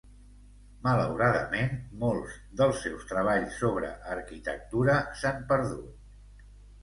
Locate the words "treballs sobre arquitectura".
3.11-4.95